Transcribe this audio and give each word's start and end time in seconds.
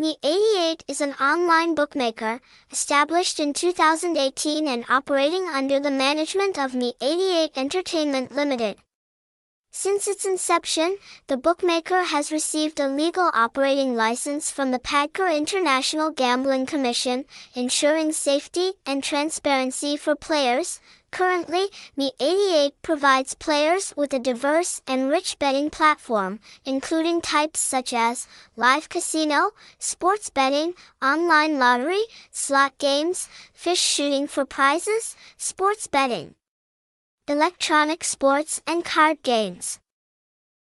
Me88 0.00 0.82
is 0.86 1.00
an 1.00 1.14
online 1.14 1.74
bookmaker, 1.74 2.40
established 2.70 3.40
in 3.40 3.52
2018 3.52 4.68
and 4.68 4.84
operating 4.88 5.48
under 5.48 5.80
the 5.80 5.90
management 5.90 6.56
of 6.56 6.70
Me88 6.70 7.50
Entertainment 7.56 8.30
Limited. 8.30 8.76
Since 9.80 10.08
its 10.08 10.24
inception, 10.24 10.98
the 11.28 11.36
bookmaker 11.36 12.02
has 12.02 12.32
received 12.32 12.80
a 12.80 12.88
legal 12.88 13.30
operating 13.32 13.94
license 13.94 14.50
from 14.50 14.72
the 14.72 14.80
PAGCOR 14.80 15.30
International 15.32 16.10
Gambling 16.10 16.66
Commission, 16.66 17.26
ensuring 17.54 18.10
safety 18.10 18.72
and 18.84 19.04
transparency 19.04 19.96
for 19.96 20.16
players, 20.16 20.80
Currently, 21.12 21.68
Me88 21.96 22.72
provides 22.82 23.34
players 23.34 23.94
with 23.96 24.12
a 24.12 24.18
diverse 24.18 24.82
and 24.88 25.08
rich 25.10 25.38
betting 25.38 25.70
platform, 25.70 26.40
including 26.64 27.20
types 27.20 27.60
such 27.60 27.92
as 27.92 28.26
live 28.56 28.88
casino, 28.88 29.52
sports 29.78 30.28
betting, 30.28 30.74
online 31.00 31.60
lottery, 31.60 32.02
slot 32.32 32.76
games, 32.78 33.28
fish 33.54 33.80
shooting 33.80 34.26
for 34.26 34.44
prizes, 34.44 35.14
sports 35.36 35.86
betting, 35.86 36.34
electronic 37.28 38.02
sports 38.02 38.62
and 38.66 38.82
card 38.82 39.22
games. 39.22 39.78